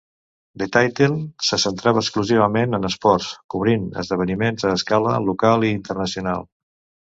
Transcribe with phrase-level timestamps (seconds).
[0.61, 1.17] "The Title"
[1.49, 6.47] se centrava exclusivament en esports, cobrint esdeveniments a escala local i internacional.